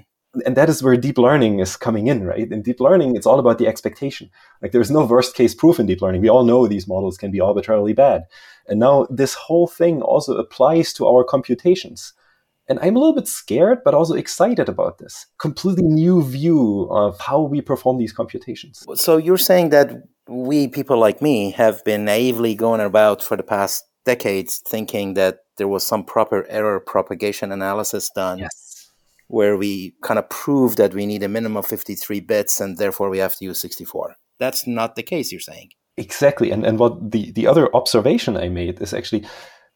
[0.45, 2.51] and that is where deep learning is coming in, right?
[2.51, 4.31] In deep learning, it's all about the expectation.
[4.63, 6.21] Like there's no worst case proof in deep learning.
[6.21, 8.25] We all know these models can be arbitrarily bad.
[8.69, 12.13] And now this whole thing also applies to our computations.
[12.69, 17.19] And I'm a little bit scared, but also excited about this completely new view of
[17.19, 18.85] how we perform these computations.
[18.95, 23.43] So you're saying that we, people like me, have been naively going about for the
[23.43, 28.39] past decades thinking that there was some proper error propagation analysis done.
[28.39, 28.69] Yes
[29.29, 33.11] where we kind of prove that we need a minimum of 53 bits and therefore
[33.11, 34.17] we have to use 64.
[34.39, 35.71] That's not the case, you're saying.
[35.99, 36.51] Exactly.
[36.51, 39.27] And, and what the, the other observation I made is actually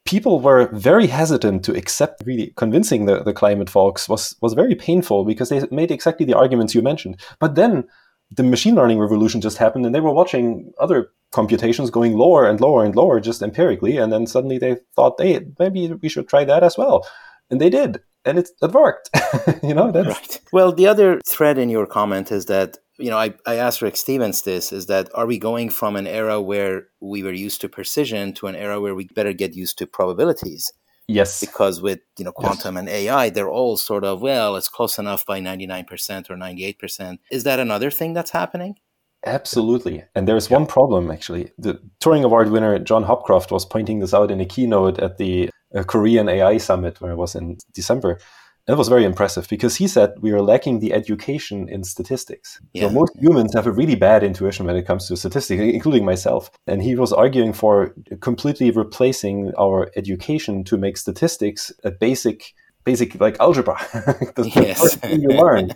[0.04, 4.74] people were very hesitant to accept really convincing the, the climate folks was, was very
[4.74, 7.20] painful because they made exactly the arguments you mentioned.
[7.40, 7.84] But then
[8.30, 12.60] the machine learning revolution just happened and they were watching other computations going lower and
[12.60, 13.96] lower and lower just empirically.
[13.96, 17.06] And then suddenly they thought, hey, maybe we should try that as well.
[17.50, 18.00] And they did.
[18.24, 19.10] And it, it worked.
[19.62, 20.40] you know, that's right.
[20.52, 23.96] Well, the other thread in your comment is that you know, I, I asked Rick
[23.96, 27.68] Stevens this is that are we going from an era where we were used to
[27.68, 30.72] precision to an era where we better get used to probabilities?
[31.08, 31.40] Yes.
[31.40, 32.80] Because with, you know, quantum yes.
[32.80, 37.18] and AI, they're all sort of, well, it's close enough by 99% or 98%.
[37.30, 38.76] Is that another thing that's happening?
[39.24, 40.04] Absolutely.
[40.14, 41.52] And there's one problem, actually.
[41.58, 45.50] The Turing Award winner, John Hopcroft, was pointing this out in a keynote at the
[45.74, 48.18] uh, Korean AI Summit, where it was in December.
[48.66, 52.60] That was very impressive because he said we are lacking the education in statistics.
[52.74, 52.82] Yeah.
[52.82, 56.48] So most humans have a really bad intuition when it comes to statistics, including myself.
[56.68, 62.54] And he was arguing for completely replacing our education to make statistics a basic
[62.84, 63.76] basic like algebra
[64.34, 64.98] the, yes.
[65.08, 65.70] you learn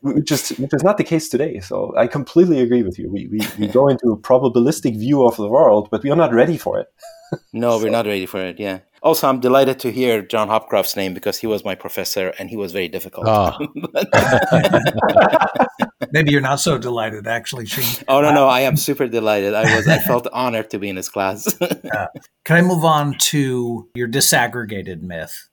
[0.00, 3.26] which is which is not the case today so i completely agree with you we,
[3.28, 6.56] we, we go into a probabilistic view of the world but we are not ready
[6.56, 6.88] for it
[7.52, 7.84] no so.
[7.84, 8.78] we're not ready for it yeah
[9.08, 12.56] also, I'm delighted to hear John Hopcroft's name because he was my professor and he
[12.56, 13.26] was very difficult.
[13.26, 13.52] Oh.
[16.12, 18.04] Maybe you're not so delighted, actually, Shahin.
[18.06, 19.54] Oh no, no, I am super delighted.
[19.54, 21.56] I was, I felt honored to be in his class.
[21.60, 22.08] yeah.
[22.44, 25.48] Can I move on to your disaggregated myth,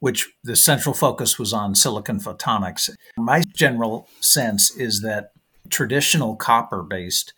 [0.00, 2.90] which the central focus was on silicon photonics?
[3.16, 5.30] My general sense is that
[5.70, 7.32] traditional copper-based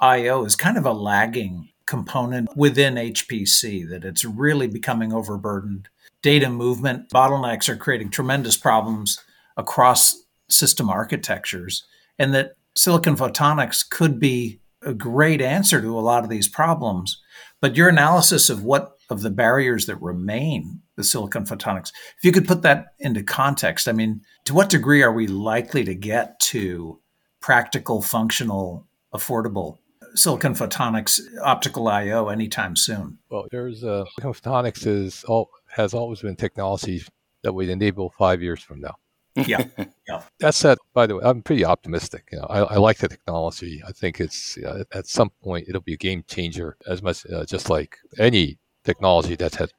[0.00, 5.90] I/O is kind of a lagging component within HPC, that it's really becoming overburdened.
[6.22, 9.22] Data movement bottlenecks are creating tremendous problems
[9.58, 11.84] across system architectures,
[12.18, 17.20] and that silicon photonics could be a great answer to a lot of these problems.
[17.60, 22.32] But your analysis of what of the barriers that remain with silicon photonics, if you
[22.32, 26.40] could put that into context, I mean, to what degree are we likely to get
[26.52, 26.98] to
[27.42, 29.76] practical, functional, affordable
[30.14, 33.18] silicon photonics optical I/O anytime soon.
[33.30, 37.02] Well, there's uh, silicon photonics is all has always been technology
[37.42, 38.96] that would enable five years from now.
[39.34, 39.64] Yeah,
[40.08, 40.22] yeah.
[40.40, 42.28] That said, by the way, I'm pretty optimistic.
[42.32, 43.82] You know, I, I like the technology.
[43.86, 47.44] I think it's uh, at some point it'll be a game changer, as much uh,
[47.44, 49.70] just like any technology that has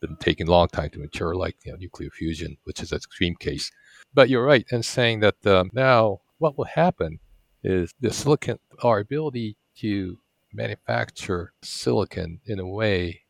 [0.00, 2.96] been taking a long time to mature, like you know, nuclear fusion, which is an
[2.96, 3.70] extreme case.
[4.12, 7.18] But you're right in saying that um, now what will happen
[7.62, 10.18] is the silicon, our ability to
[10.52, 13.20] manufacture silicon in a way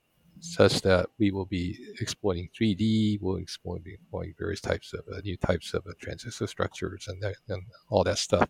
[0.41, 5.37] such that we will be exploiting 3D, we'll exploit exploiting various types of uh, new
[5.39, 8.49] types of uh, transistor structures and, that, and all that stuff.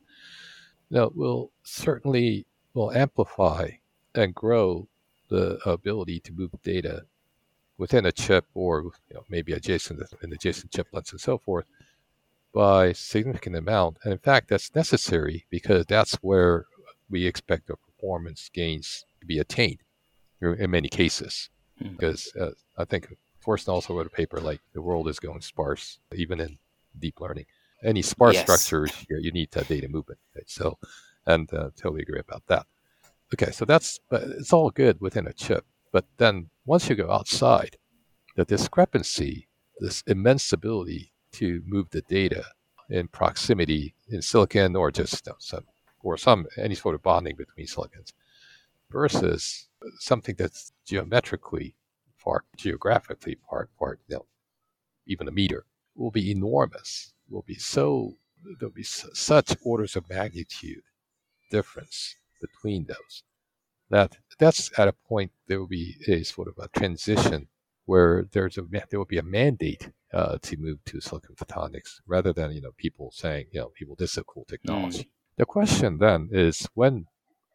[0.91, 3.71] Now, will certainly will amplify
[4.15, 4.89] and grow
[5.29, 7.05] the ability to move data
[7.79, 11.67] within a chip or you know, maybe adjacent and adjacent chiplets and so forth
[12.53, 13.99] by significant amount.
[14.05, 16.67] And in fact, that's necessary because that's where
[17.11, 19.79] we expect the performance gains to be attained
[20.41, 21.51] in many cases.
[21.83, 21.95] Mm-hmm.
[21.95, 25.99] Because uh, I think Forrest also wrote a paper like the world is going sparse,
[26.15, 26.59] even in
[26.99, 27.47] deep learning.
[27.83, 28.45] Any sparse yes.
[28.45, 30.21] structures, you need that data movement.
[30.35, 30.49] Right?
[30.49, 30.79] So,
[31.27, 32.67] and uh, totally agree about that.
[33.35, 37.77] Okay, so that's it's all good within a chip, but then once you go outside,
[38.37, 39.49] the discrepancy,
[39.81, 42.45] this immense ability to move the data
[42.91, 45.65] in proximity in silicon or just you know, some
[46.05, 48.13] or some any sort of bonding between silicons
[48.91, 51.75] versus something that's geometrically
[52.17, 54.27] far, geographically far apart, you know,
[55.07, 55.65] even a meter,
[55.97, 57.13] will be enormous.
[57.29, 58.17] Will be so
[58.61, 60.83] there'll be such orders of magnitude
[61.51, 63.25] difference between those
[63.91, 67.49] that that's at a point there will be a sort of a transition
[67.87, 72.33] where there's a there will be a mandate uh, to move to silicon photonics rather
[72.33, 75.05] than you know people saying you know people this is a cool technology.
[75.05, 75.09] Mm.
[75.37, 77.07] The question then is when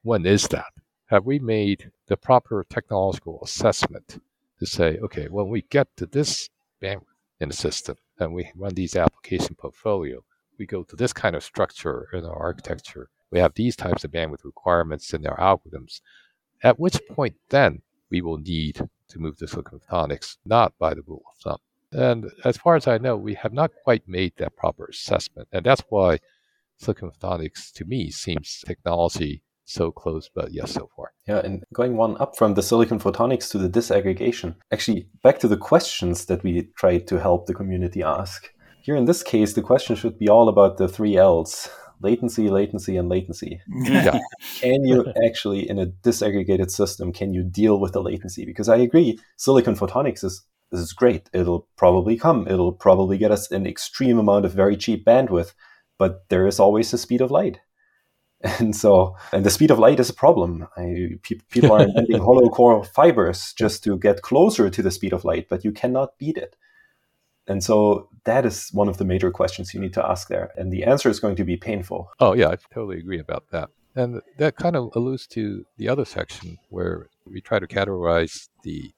[0.03, 0.73] when is that?
[1.07, 4.21] Have we made the proper technological assessment
[4.59, 6.49] to say, okay, when we get to this
[6.81, 10.23] bandwidth in the system and we run these application portfolio,
[10.57, 13.09] we go to this kind of structure in our architecture.
[13.31, 16.01] We have these types of bandwidth requirements in our algorithms.
[16.61, 21.03] At which point then we will need to move to silicon photonics, not by the
[21.07, 21.59] rule of thumb.
[21.91, 25.47] And as far as I know, we have not quite made that proper assessment.
[25.51, 26.19] And that's why
[26.79, 31.11] silicon photonics to me seems technology so close, but yes, so far.
[31.27, 35.47] Yeah, and going one up from the silicon photonics to the disaggregation, actually back to
[35.47, 38.49] the questions that we tried to help the community ask.
[38.81, 41.69] here in this case, the question should be all about the three L's
[42.01, 43.61] latency, latency, and latency.
[43.83, 44.19] Yeah.
[44.59, 48.45] can you actually, in a disaggregated system, can you deal with the latency?
[48.45, 51.29] Because I agree, silicon photonics is this is great.
[51.33, 52.47] It'll probably come.
[52.47, 55.53] It'll probably get us an extreme amount of very cheap bandwidth,
[55.99, 57.59] but there is always the speed of light.
[58.59, 60.65] And so, and the speed of light is a problem.
[60.77, 65.11] I, pe- people are inventing hollow core fibers just to get closer to the speed
[65.11, 66.55] of light, but you cannot beat it.
[67.47, 70.51] And so that is one of the major questions you need to ask there.
[70.55, 72.09] And the answer is going to be painful.
[72.21, 73.71] Oh, yeah, I totally agree about that.
[73.93, 78.91] And that kind of alludes to the other section where we try to categorize the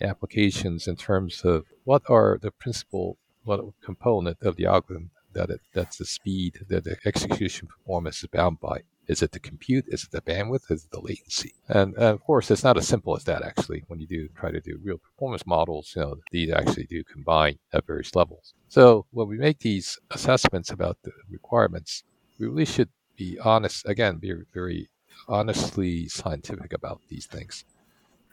[0.00, 5.60] applications in terms of what are the principal what component of the algorithm that it,
[5.72, 8.82] that's the speed that the execution performance is bound by.
[9.06, 9.84] Is it the compute?
[9.88, 10.70] Is it the bandwidth?
[10.70, 11.52] Is it the latency?
[11.68, 13.84] And, and, of course, it's not as simple as that actually.
[13.88, 17.58] When you do try to do real performance models, you know, these actually do combine
[17.72, 18.54] at various levels.
[18.68, 22.04] So when we make these assessments about the requirements,
[22.38, 24.88] we really should be honest, again, be very
[25.28, 27.64] honestly scientific about these things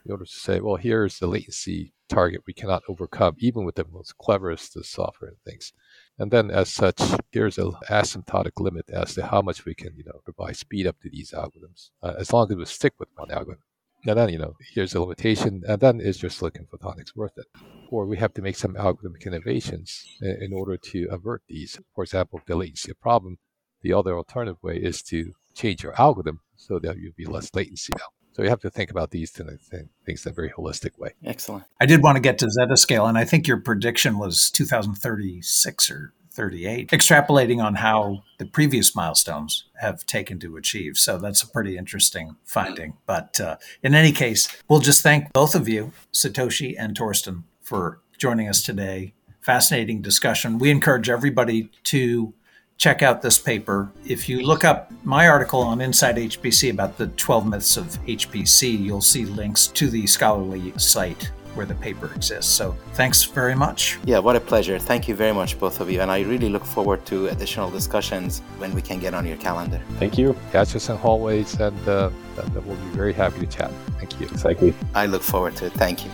[0.06, 3.86] in order to say, well, here's the latency target we cannot overcome, even with the
[3.92, 5.74] most cleverest of software and things.
[6.20, 7.00] And then, as such,
[7.32, 11.00] here's an asymptotic limit as to how much we can, you know, provide speed up
[11.02, 13.64] to these algorithms, uh, as long as we stick with one algorithm.
[14.06, 17.46] And then, you know, here's a limitation, and then is your silicon photonics worth it?
[17.90, 21.80] Or we have to make some algorithmic innovations in, order to avert these.
[21.94, 23.38] For example, if the latency a problem,
[23.82, 27.94] the other alternative way is to change your algorithm so that you'll be less latency
[27.98, 28.06] now.
[28.34, 29.90] So you have to think about these things in
[30.26, 31.12] a very holistic way.
[31.24, 31.66] Excellent.
[31.82, 36.14] I did want to get to zettascale, and I think your prediction was 2036 or
[36.34, 40.98] 38, extrapolating on how the previous milestones have taken to achieve.
[40.98, 42.94] So that's a pretty interesting finding.
[43.06, 48.00] But uh, in any case, we'll just thank both of you, Satoshi and Torsten, for
[48.18, 49.14] joining us today.
[49.42, 50.58] Fascinating discussion.
[50.58, 52.34] We encourage everybody to
[52.82, 53.92] check out this paper.
[54.08, 59.02] If you look up my article on InsideHPC about the 12 myths of HPC, you'll
[59.02, 62.52] see links to the scholarly site where the paper exists.
[62.52, 64.00] So thanks very much.
[64.04, 64.80] Yeah, what a pleasure.
[64.80, 66.02] Thank you very much, both of you.
[66.02, 69.80] And I really look forward to additional discussions when we can get on your calendar.
[70.00, 70.36] Thank you.
[70.52, 72.10] Catch us in hallways, and uh,
[72.66, 73.72] we'll be very happy to chat.
[74.00, 74.26] Thank you.
[74.26, 74.74] Exactly.
[74.96, 75.74] I look forward to it.
[75.74, 76.12] Thank you.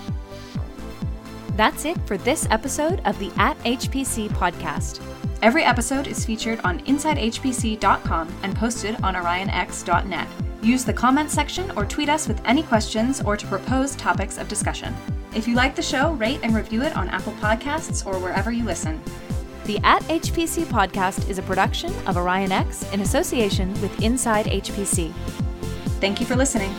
[1.56, 5.02] That's it for this episode of the At HPC podcast.
[5.44, 10.28] Every episode is featured on InsideHPC.com and posted on OrionX.net.
[10.64, 14.48] Use the comment section or tweet us with any questions or to propose topics of
[14.48, 14.96] discussion.
[15.36, 18.64] If you like the show, rate and review it on Apple Podcasts or wherever you
[18.66, 19.00] listen.
[19.66, 25.14] The At HPC podcast is a production of OrionX in association with InsideHPC.
[26.00, 26.74] Thank you for listening.